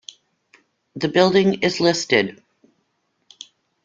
[0.95, 2.41] The building is listed.